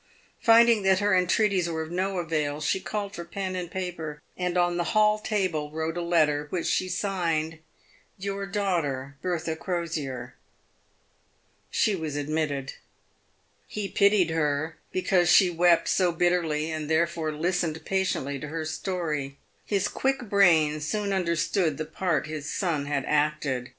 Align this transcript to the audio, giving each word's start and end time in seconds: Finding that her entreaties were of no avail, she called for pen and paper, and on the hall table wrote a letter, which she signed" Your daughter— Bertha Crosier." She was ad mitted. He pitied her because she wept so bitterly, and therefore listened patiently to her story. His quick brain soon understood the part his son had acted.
Finding 0.39 0.81
that 0.81 0.97
her 0.97 1.15
entreaties 1.15 1.69
were 1.69 1.83
of 1.83 1.91
no 1.91 2.17
avail, 2.17 2.59
she 2.59 2.79
called 2.79 3.13
for 3.13 3.23
pen 3.23 3.55
and 3.55 3.69
paper, 3.69 4.19
and 4.35 4.57
on 4.57 4.77
the 4.77 4.83
hall 4.95 5.19
table 5.19 5.69
wrote 5.69 5.95
a 5.95 6.01
letter, 6.01 6.47
which 6.49 6.65
she 6.65 6.89
signed" 6.89 7.59
Your 8.27 8.47
daughter— 8.47 9.15
Bertha 9.21 9.55
Crosier." 9.55 10.33
She 11.69 11.95
was 11.95 12.17
ad 12.17 12.29
mitted. 12.29 12.73
He 13.67 13.87
pitied 13.89 14.31
her 14.31 14.79
because 14.91 15.29
she 15.29 15.51
wept 15.51 15.87
so 15.87 16.11
bitterly, 16.11 16.71
and 16.71 16.89
therefore 16.89 17.31
listened 17.31 17.85
patiently 17.85 18.39
to 18.39 18.47
her 18.47 18.65
story. 18.65 19.37
His 19.67 19.87
quick 19.87 20.27
brain 20.27 20.79
soon 20.81 21.13
understood 21.13 21.77
the 21.77 21.85
part 21.85 22.25
his 22.25 22.49
son 22.49 22.87
had 22.87 23.05
acted. 23.05 23.69